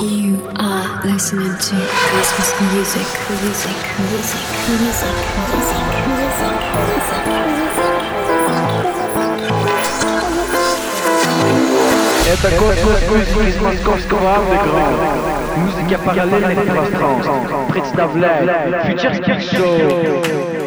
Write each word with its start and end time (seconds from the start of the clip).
You 0.00 0.40
are 0.56 1.04
listening 1.04 1.52
to 1.52 1.76
Christmas 2.08 2.50
music, 2.72 3.04
music, 3.28 3.76
music, 4.08 4.46
music, 4.72 5.16
music, 5.52 5.84
music, 6.16 6.56
Это 12.26 12.48
космос 12.56 13.02
из 13.48 13.56
московского 13.60 14.36
андеграунда. 14.36 15.08
Музыка 15.58 15.98
параллельных 15.98 16.64
пространств. 16.64 17.30
Представляет 17.68 18.86
Фьючерский 18.86 19.40
шоу. 19.40 20.56
Warning. 20.56 20.59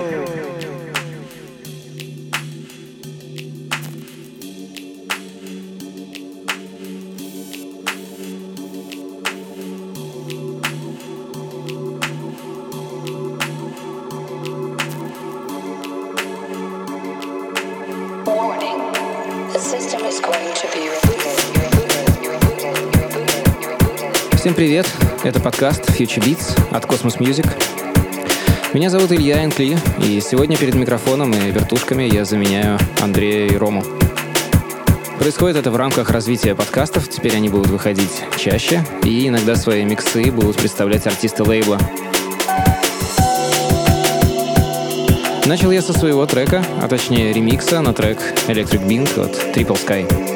Это 25.24 25.41
подкаст 25.41 25.88
Future 25.88 26.23
Beats 26.23 26.55
от 26.70 26.84
Cosmos 26.84 27.19
Music. 27.19 27.48
Меня 28.74 28.91
зовут 28.91 29.10
Илья 29.10 29.42
Энкли, 29.42 29.78
и 30.06 30.20
сегодня 30.20 30.55
перед 30.59 30.74
микрофоном 30.74 31.33
и 31.33 31.50
вертушками 31.50 32.02
я 32.02 32.27
заменяю 32.27 32.78
Андрея 33.00 33.47
и 33.47 33.56
Рому. 33.56 33.83
Происходит 35.19 35.56
это 35.56 35.70
в 35.70 35.77
рамках 35.77 36.10
развития 36.10 36.55
подкастов, 36.55 37.09
теперь 37.09 37.37
они 37.37 37.48
будут 37.48 37.69
выходить 37.69 38.23
чаще, 38.37 38.84
и 39.02 39.27
иногда 39.28 39.56
свои 39.56 39.83
миксы 39.84 40.30
будут 40.30 40.58
представлять 40.58 41.06
артисты 41.06 41.42
лейбла. 41.42 41.78
Начал 45.47 45.70
я 45.70 45.80
со 45.80 45.95
своего 45.95 46.27
трека, 46.27 46.62
а 46.83 46.86
точнее 46.86 47.33
ремикса 47.33 47.80
на 47.80 47.95
трек 47.95 48.19
Electric 48.47 48.86
Bing 48.86 49.08
от 49.19 49.56
Triple 49.56 49.78
Sky. 49.83 50.33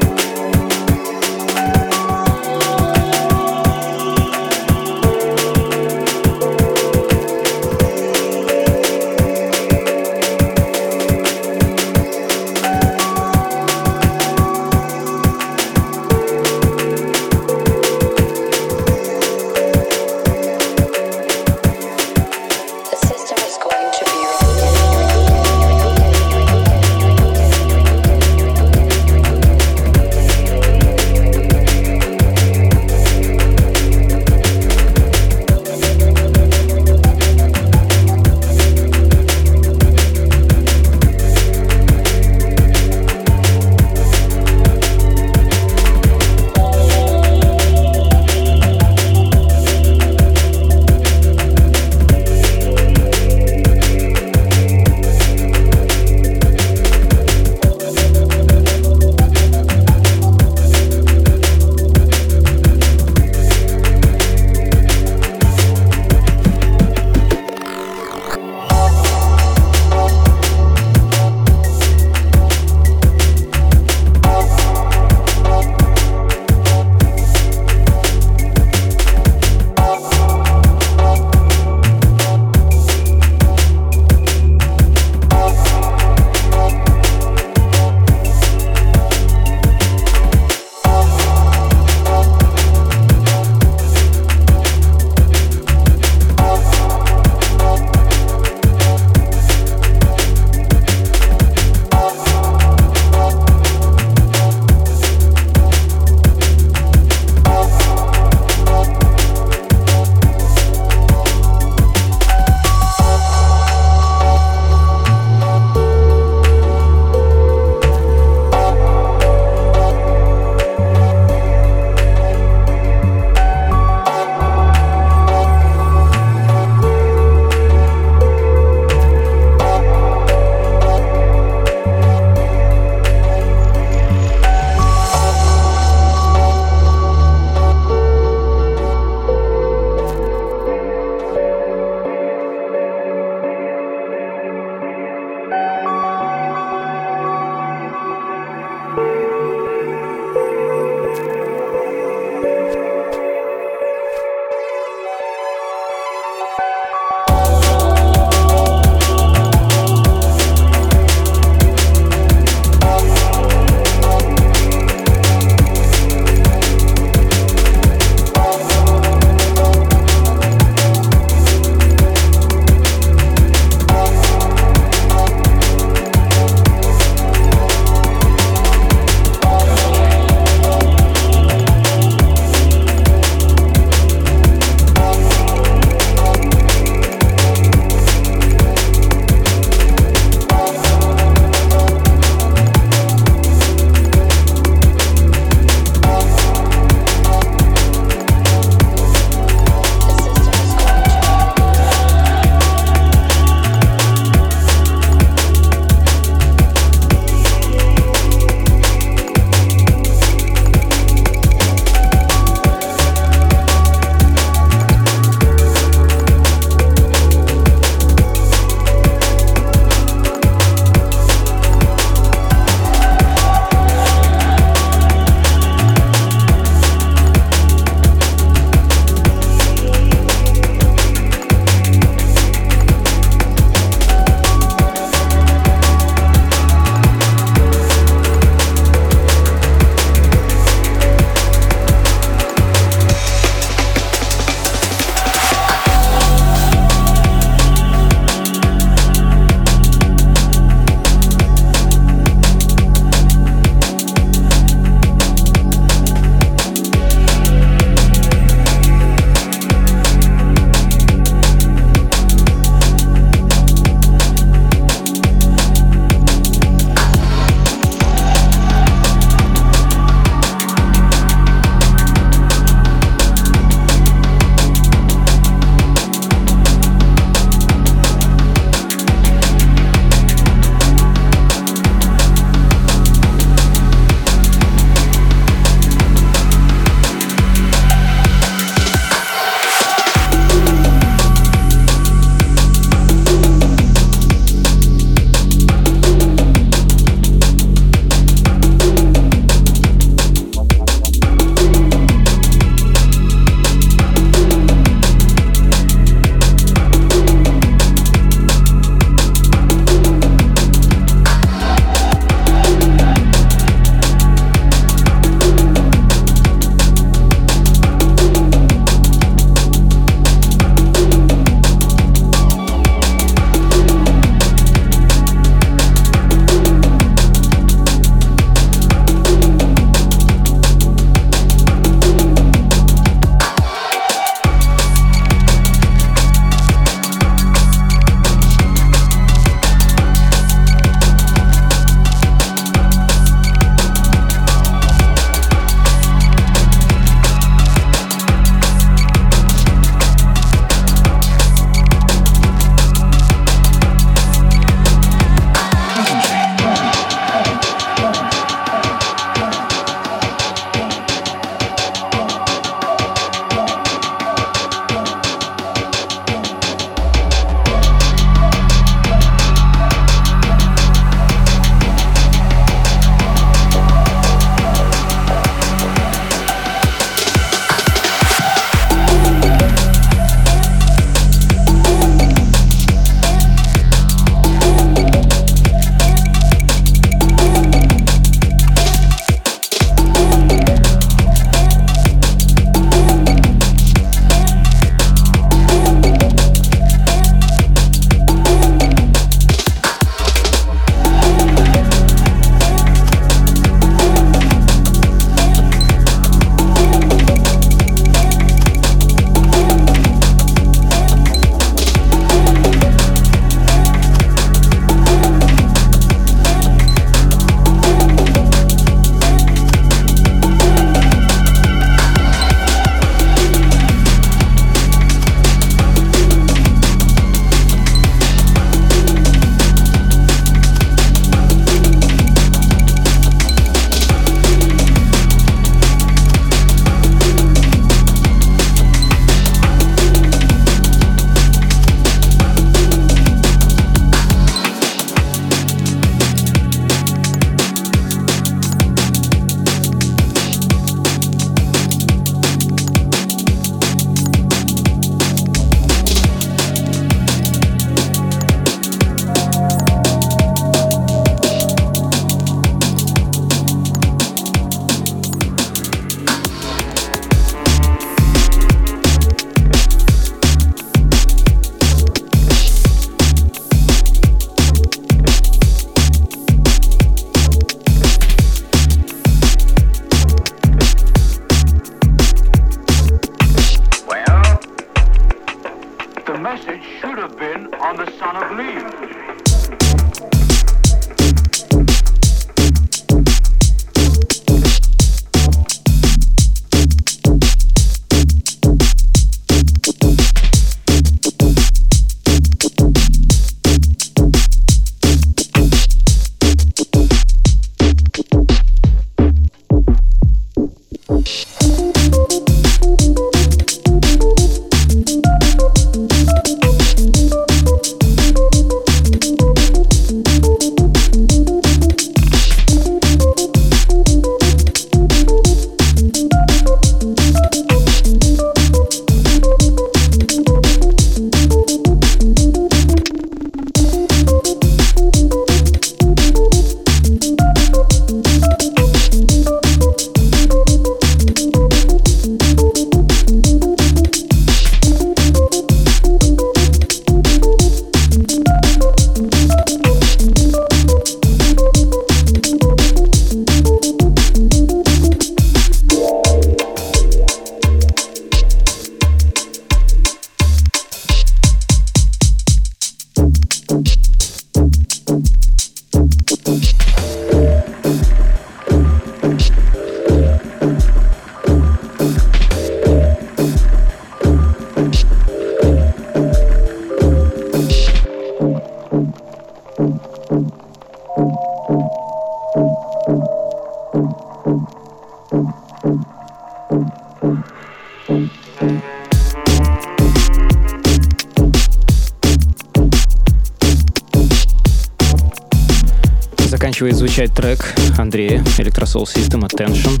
Заканчивает 596.78 596.96
звучать 596.96 597.34
трек 597.34 597.74
Андрея 597.98 598.40
Electrosol 598.56 599.02
System 599.02 599.40
Attention 599.40 600.00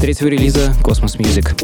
третьего 0.00 0.26
релиза 0.26 0.74
Cosmos 0.82 1.16
Music. 1.18 1.54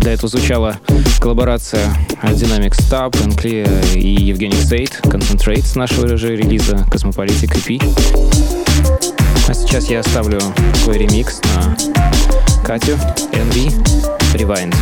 До 0.00 0.08
этого 0.08 0.26
звучала 0.26 0.78
коллаборация 1.20 1.94
Dynamic 2.22 2.70
Stub, 2.70 3.12
Enclear 3.26 3.94
и 3.94 4.24
Евгений 4.24 4.56
Сейт 4.56 5.00
Concentrate 5.02 5.66
с 5.66 5.74
нашего 5.74 6.16
же 6.16 6.34
релиза 6.34 6.76
Cosmopolitic 6.90 7.52
EP. 7.52 7.78
А 9.48 9.52
сейчас 9.52 9.90
я 9.90 10.00
оставлю 10.00 10.40
свой 10.82 10.96
ремикс 10.96 11.42
на 11.54 11.76
Катю 12.64 12.98
Envy 13.32 13.70
Rewind. 14.32 14.74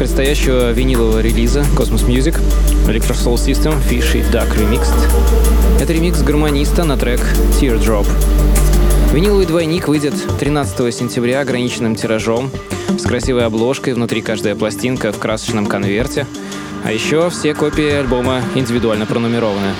Предстоящего 0.00 0.72
винилового 0.72 1.18
релиза 1.18 1.60
Cosmos 1.76 2.06
Music 2.06 2.40
Electro 2.86 3.14
Soul 3.14 3.34
System 3.34 3.74
Fishy 3.86 4.24
Duck 4.32 4.48
Remixed. 4.56 4.94
Это 5.78 5.92
ремикс 5.92 6.22
гармониста 6.22 6.84
на 6.84 6.96
трек 6.96 7.20
Teardrop. 7.60 8.06
Виниловый 9.12 9.44
двойник 9.44 9.88
выйдет 9.88 10.14
13 10.38 10.94
сентября 10.94 11.42
ограниченным 11.42 11.96
тиражом 11.96 12.50
с 12.98 13.02
красивой 13.02 13.44
обложкой, 13.44 13.92
внутри 13.92 14.22
каждая 14.22 14.54
пластинка 14.54 15.12
в 15.12 15.18
красочном 15.18 15.66
конверте. 15.66 16.26
А 16.82 16.92
еще 16.92 17.28
все 17.28 17.52
копии 17.52 17.90
альбома 17.90 18.40
индивидуально 18.54 19.04
пронумерованы. 19.04 19.74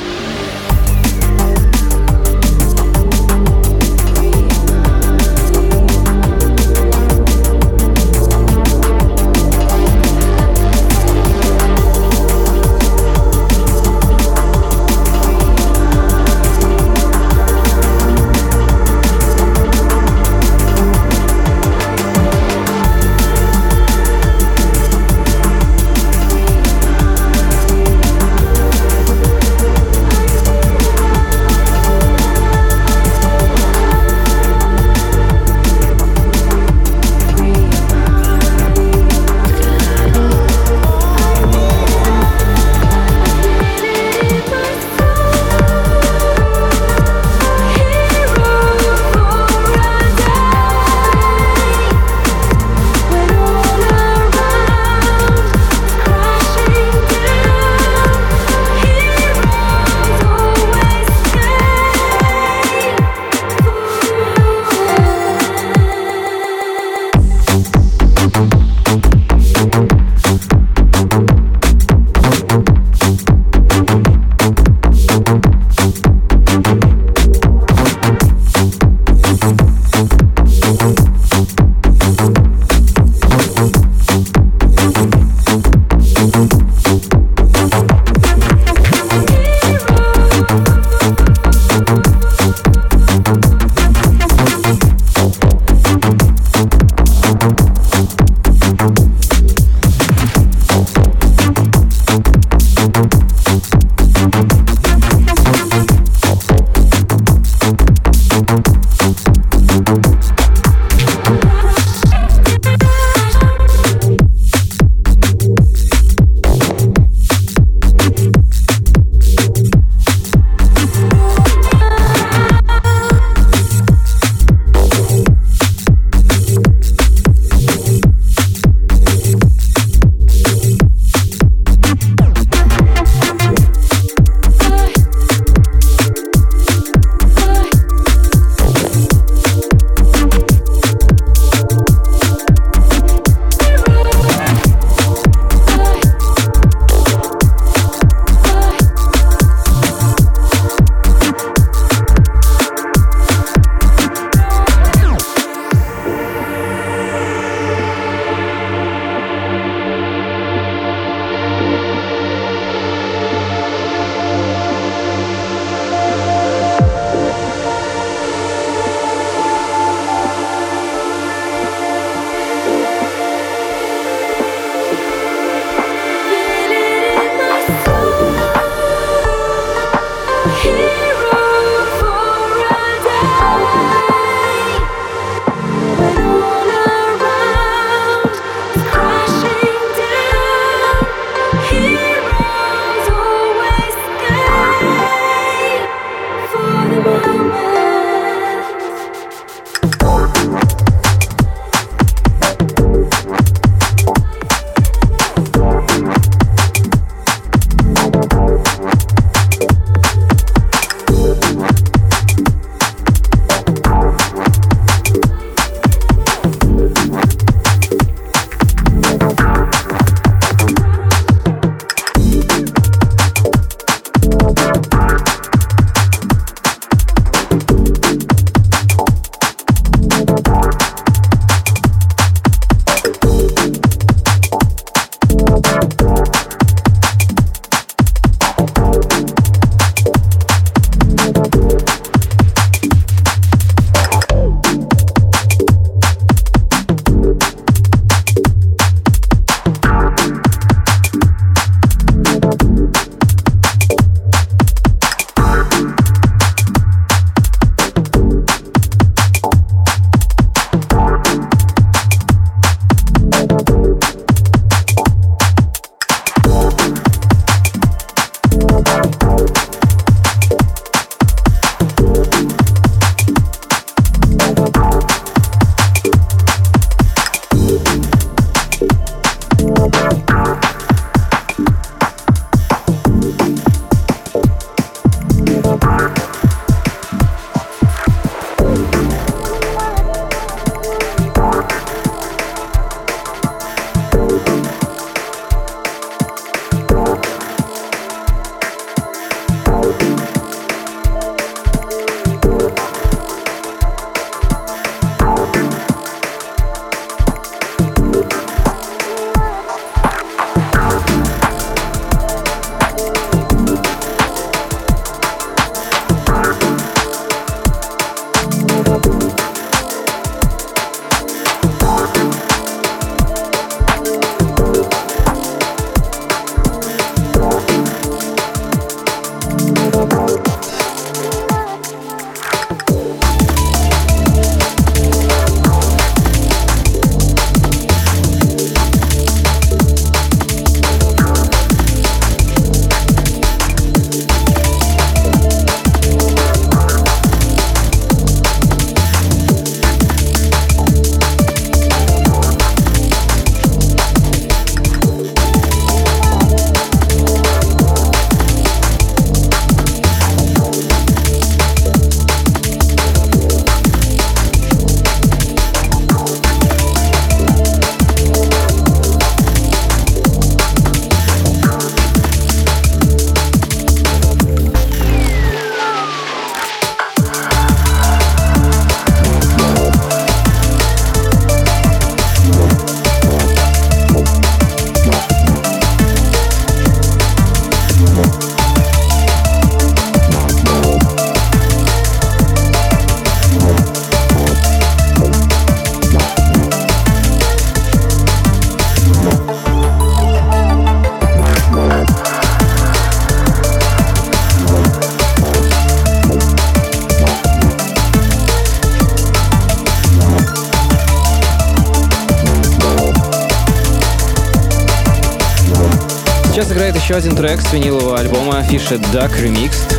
Еще 417.03 417.15
один 417.15 417.35
трек 417.35 417.61
с 417.61 417.73
винилового 417.73 418.19
альбома 418.19 418.61
Fisher 418.69 419.01
Duck 419.13 419.33
Remixed. 419.43 419.93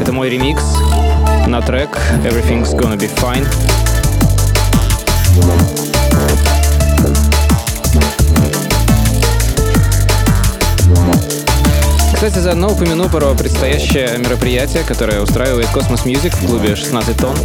Это 0.00 0.12
мой 0.12 0.30
ремикс 0.30 0.62
на 1.46 1.60
трек 1.60 1.98
Everything's 2.24 2.74
Gonna 2.74 2.96
Be 2.96 3.10
Fine. 3.16 3.46
Кстати, 12.14 12.38
заодно 12.38 12.72
упомяну 12.72 13.08
про 13.08 13.34
предстоящее 13.34 14.18
мероприятие, 14.18 14.82
которое 14.84 15.20
устраивает 15.20 15.68
Cosmos 15.74 16.04
Music 16.04 16.34
в 16.36 16.46
клубе 16.46 16.74
16 16.74 17.16
тонн. 17.16 17.36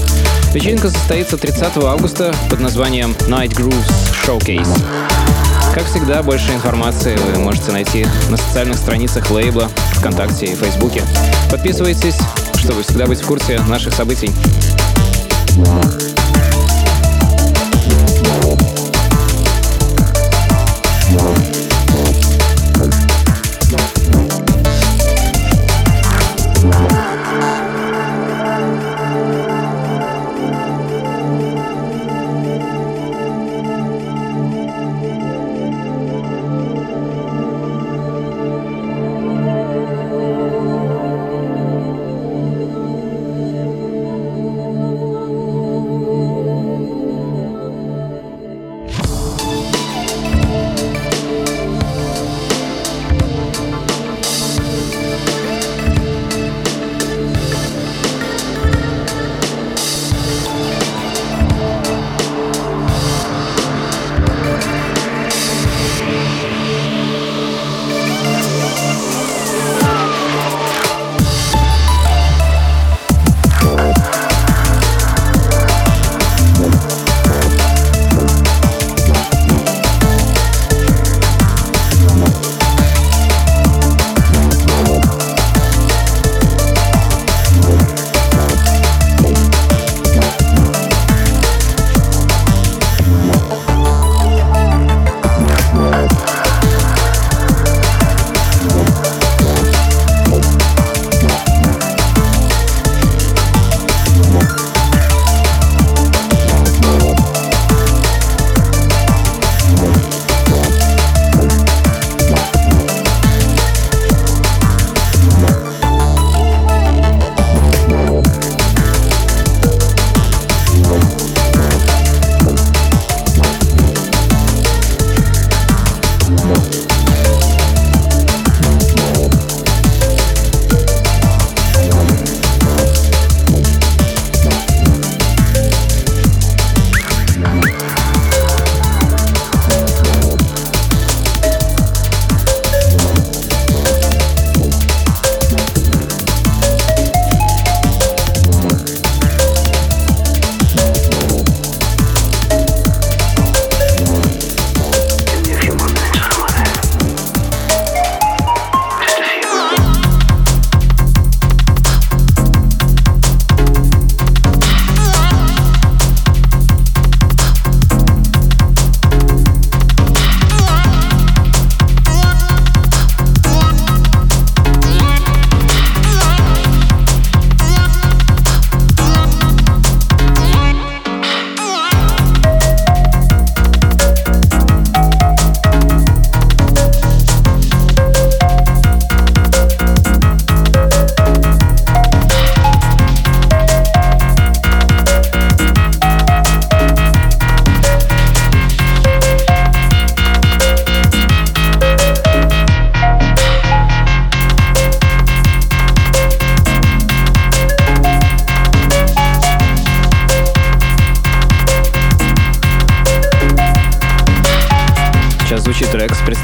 Вечеринка 0.54 0.89
состоится 0.89 1.38
30 1.38 1.78
августа 1.78 2.34
под 2.49 2.60
названием 2.60 3.12
Night 3.28 3.54
Grooves 3.54 3.91
Showcase. 4.25 5.35
Как 5.76 5.84
всегда, 5.88 6.24
больше 6.24 6.54
информации 6.54 7.18
вы 7.18 7.38
можете 7.38 7.74
найти 7.74 8.08
на 8.30 8.38
социальных 8.38 8.78
страницах 8.78 9.30
лейбла, 9.30 9.68
ВКонтакте 9.96 10.46
и 10.46 10.56
Фейсбуке. 10.56 11.04
Подписывайтесь, 11.52 12.18
чтобы 12.56 12.82
всегда 12.84 13.08
быть 13.08 13.20
в 13.20 13.28
курсе 13.28 13.60
наших 13.60 13.94
событий. 13.94 14.32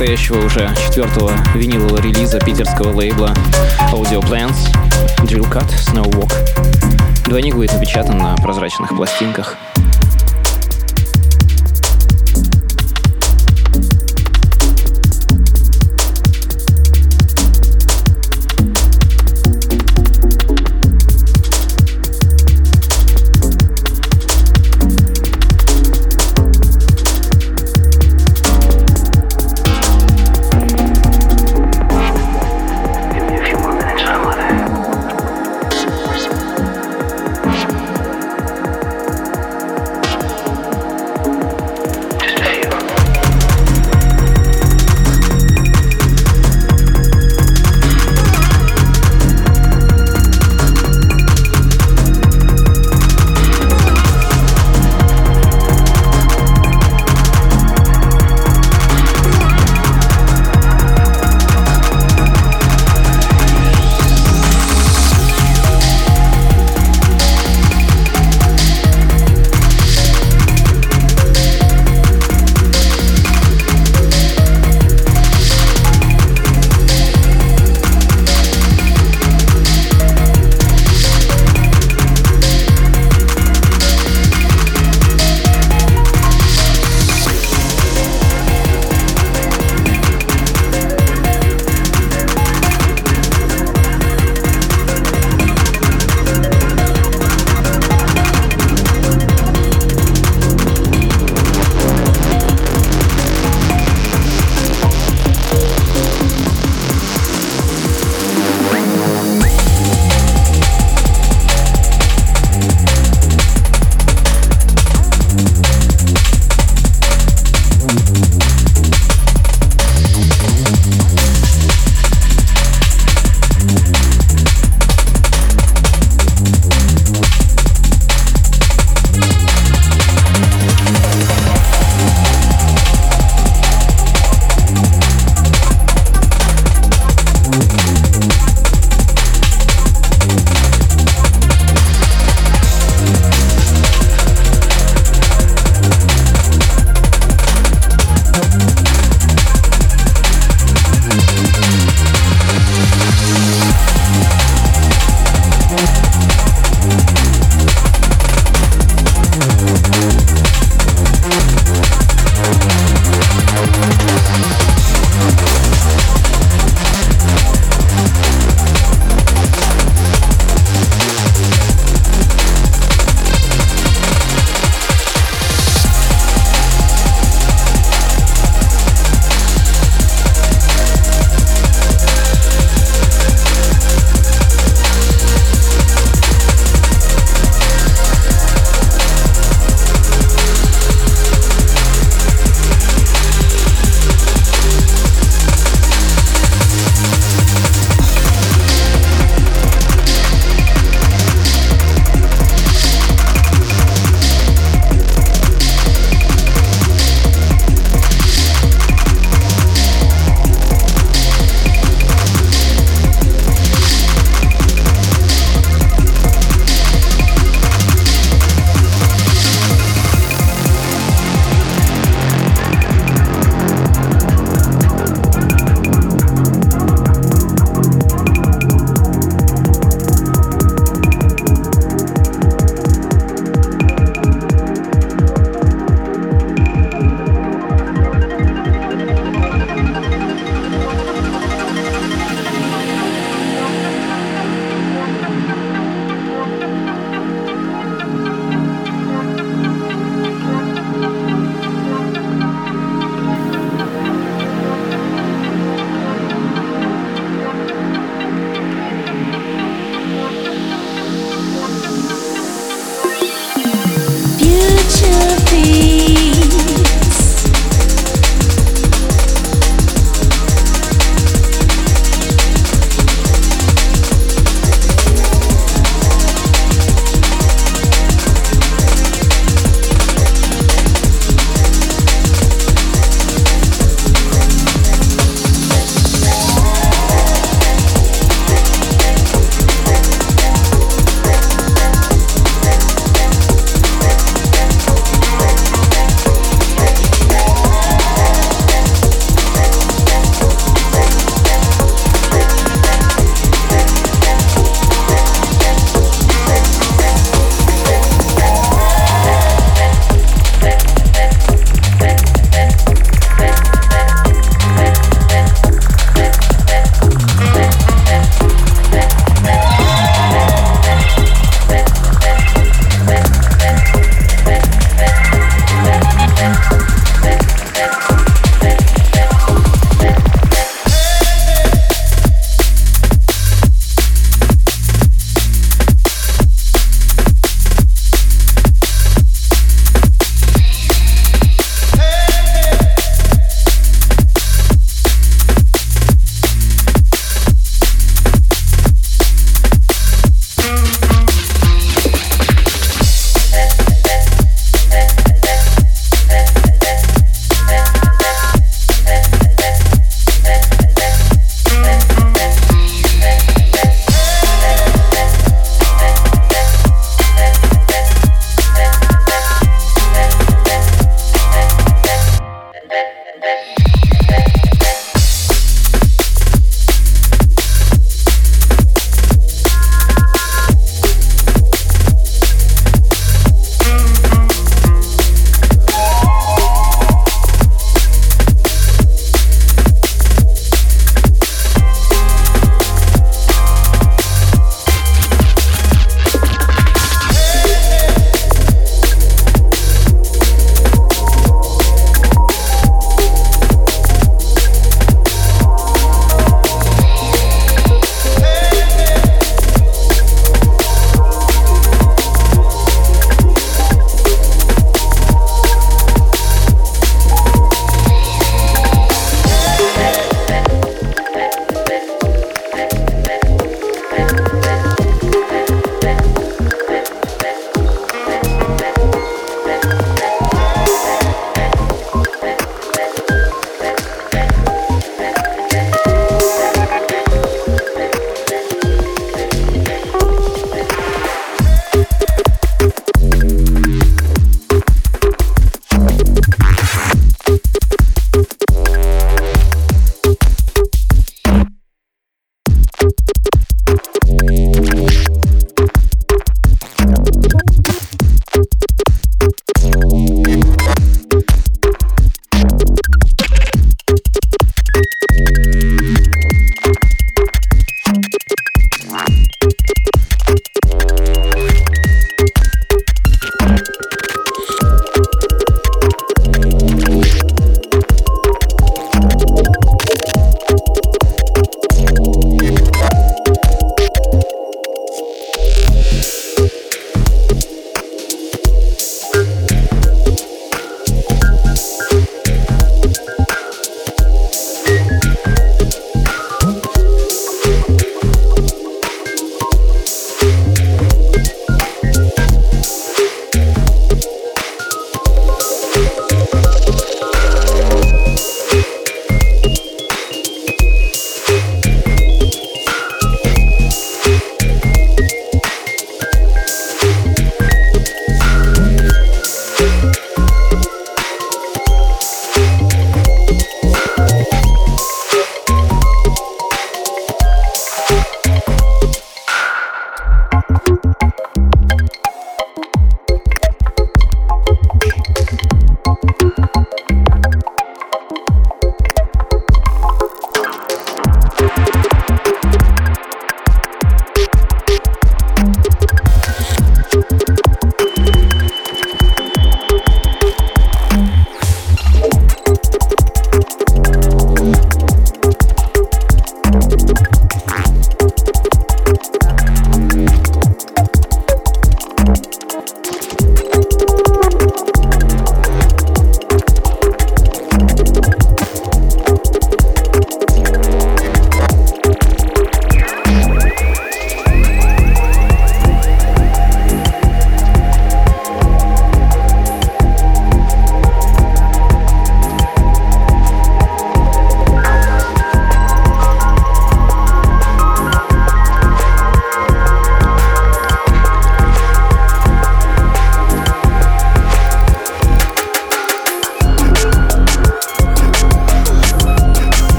Предстоящего 0.00 0.46
уже 0.46 0.74
четвертого 0.86 1.30
винилового 1.54 2.00
релиза 2.00 2.40
питерского 2.40 2.90
лейбла 2.90 3.34
Audio 3.92 4.22
Plans 4.22 4.56
Drill 5.24 5.46
Cut 5.52 5.68
Snow 5.74 6.10
Walk. 6.12 6.32
Двойник 7.26 7.54
будет 7.54 7.74
напечатан 7.74 8.16
на 8.16 8.34
прозрачных 8.36 8.96
пластинках. 8.96 9.58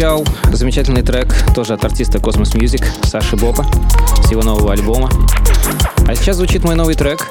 Этого 0.00 0.24
звучал 0.24 0.24
замечательный 0.52 1.02
трек 1.02 1.34
тоже 1.54 1.74
от 1.74 1.84
артиста 1.84 2.18
Cosmos 2.18 2.54
Music 2.54 2.82
Саши 3.06 3.36
Бопа 3.36 3.66
с 4.24 4.30
его 4.30 4.42
нового 4.42 4.72
альбома. 4.72 5.10
А 6.06 6.14
сейчас 6.14 6.36
звучит 6.36 6.64
мой 6.64 6.74
новый 6.74 6.94
трек 6.94 7.26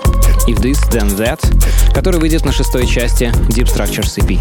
If 0.47 0.57
This 0.61 0.77
Then 0.91 1.17
That, 1.17 1.41
который 1.93 2.19
выйдет 2.19 2.45
на 2.45 2.51
шестой 2.51 2.85
части 2.85 3.31
Deep 3.49 3.65
Structures 3.65 4.17
EP. 4.17 4.39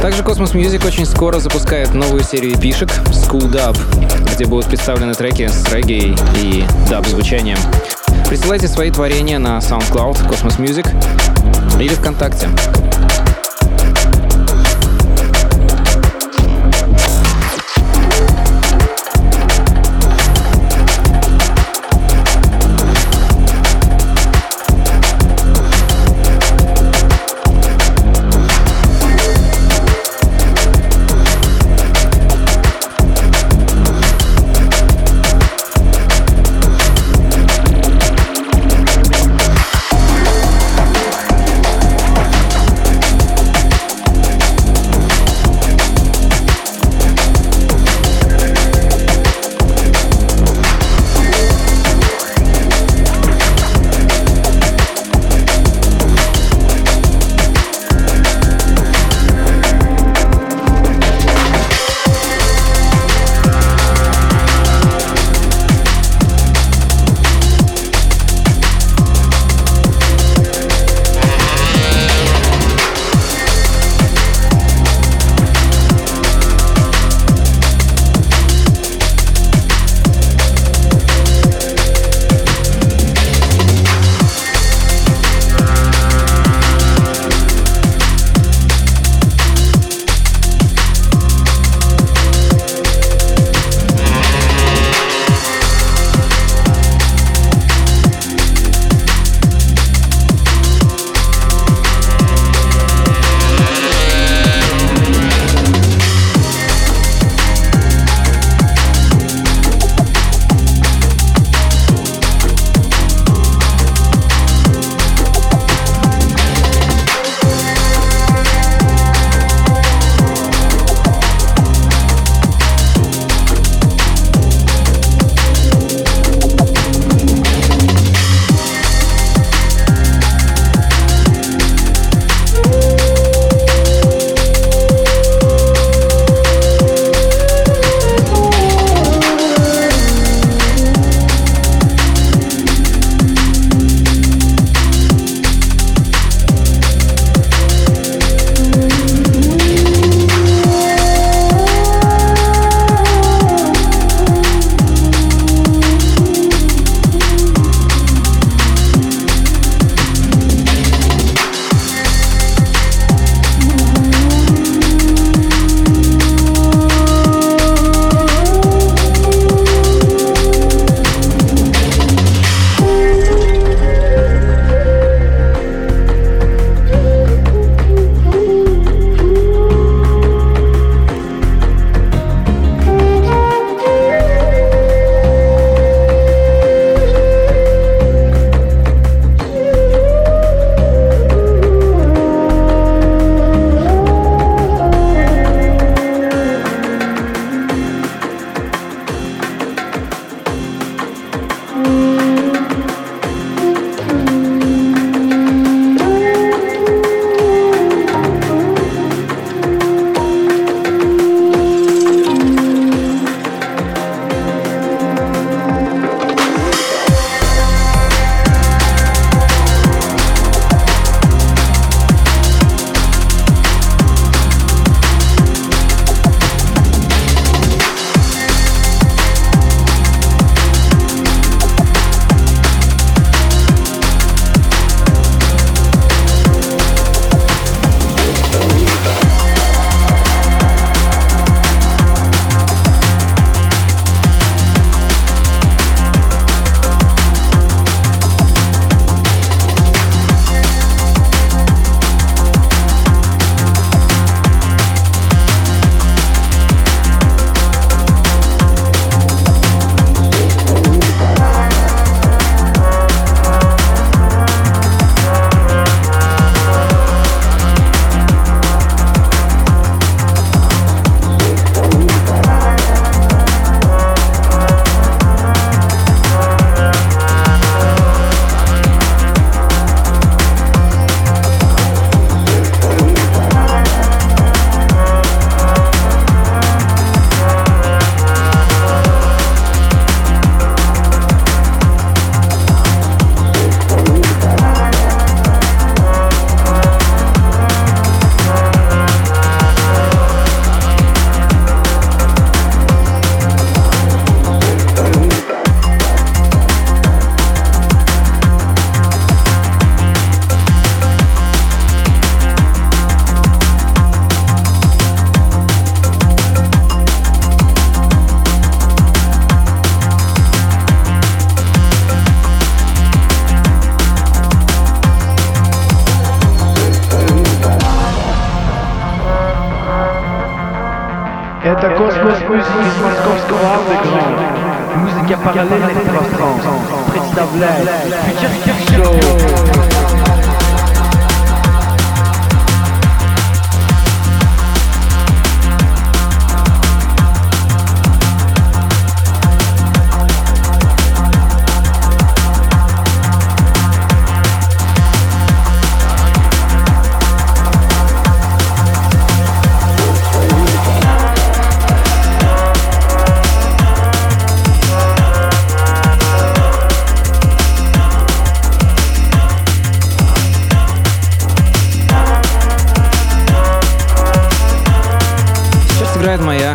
Также 0.00 0.22
Cosmos 0.22 0.52
Music 0.52 0.86
очень 0.86 1.06
скоро 1.06 1.40
запускает 1.40 1.94
новую 1.94 2.22
серию 2.22 2.56
пишек 2.58 2.90
School 3.08 3.50
Dub, 3.50 3.76
где 4.34 4.44
будут 4.44 4.66
представлены 4.66 5.14
треки 5.14 5.48
с 5.48 5.72
регги 5.72 6.14
и 6.40 6.64
даб 6.88 7.06
звучанием. 7.06 7.58
Присылайте 8.28 8.68
свои 8.68 8.90
творения 8.90 9.38
на 9.38 9.58
SoundCloud 9.58 10.28
Cosmos 10.28 10.58
Music 10.58 10.86
или 11.80 11.94
ВКонтакте. 11.94 12.48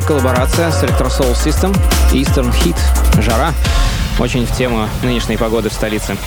Коллаборация 0.10 0.72
с 0.72 0.82
Electro 0.82 1.07
Soul 1.07 1.36
System 1.36 1.72
Eastern 2.12 2.51
Heat. 2.51 3.22
Жара. 3.22 3.53
Очень 4.18 4.47
в 4.47 4.57
тему 4.57 4.89
нынешней 5.03 5.38
погоды 5.38 5.70
в 5.70 5.74
столице. 5.74 6.18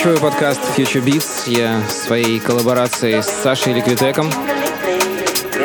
Заканчиваю 0.00 0.30
подкаст 0.30 0.60
Future 0.78 1.04
Beats 1.04 1.50
я 1.50 1.82
своей 1.90 2.40
коллаборацией 2.40 3.22
с 3.22 3.26
Сашей 3.26 3.74
Ликвитеком 3.74 4.30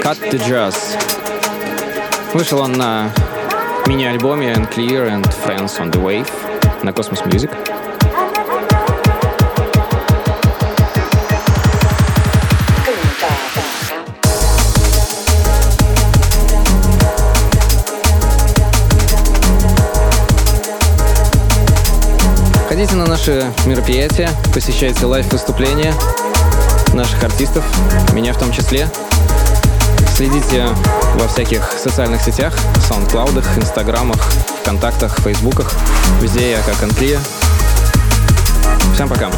Cut 0.03 0.19
the 0.29 0.38
Jazz. 0.45 0.75
Вышел 2.33 2.59
он 2.59 2.73
на 2.73 3.13
мини-альбоме 3.88 4.51
And 4.51 4.69
Clear 4.69 5.09
and 5.09 5.23
Friends 5.45 5.79
on 5.79 5.89
the 5.89 6.01
Wave 6.03 6.83
на 6.83 6.89
Cosmos 6.89 7.25
Music. 7.25 7.64
Ходите 22.76 22.95
на 22.97 23.05
наши 23.05 23.41
мероприятия, 23.65 24.30
посещайте 24.53 25.05
лайв-выступления 25.05 25.93
наших 26.93 27.23
артистов, 27.23 27.63
меня 28.11 28.34
в 28.34 28.38
том 28.38 28.51
числе. 28.51 28.89
Следите 30.13 30.67
во 31.13 31.26
всяких 31.30 31.71
социальных 31.82 32.21
сетях, 32.21 32.53
саундклаудах, 32.86 33.57
инстаграмах, 33.57 34.19
вконтактах, 34.61 35.17
фейсбуках. 35.19 35.71
Везде 36.19 36.51
я 36.51 36.61
как 36.63 36.84
Анклия. 36.84 37.21
Всем 38.93 39.07
пока. 39.07 39.32